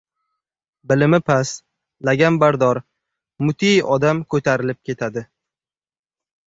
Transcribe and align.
bilimi 0.91 1.19
past, 1.27 1.59
laganbardor, 2.09 2.81
mute 3.49 3.73
odam 3.99 4.27
ko‘tarilib 4.35 4.83
ketadi. 4.91 5.29